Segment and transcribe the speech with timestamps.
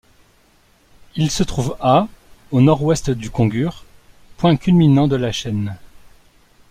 [1.15, 2.07] Il se trouve à
[2.49, 3.85] au nord-ouest du Kongur,
[4.37, 5.77] point culminant de la chaîne.